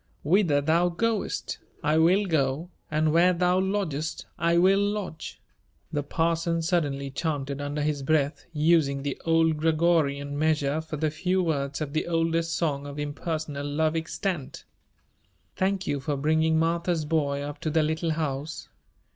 [0.23, 5.39] "'Whither thou goest, I will go, and where thou lodgest I will lodge'"
[5.93, 11.43] the parson suddenly chanted under his breath, using the old Gregorian measure for the few
[11.43, 14.65] words of the oldest song of impersonal love extant.
[15.55, 18.69] "Thank you for bringing Martha's boy up to the Little House.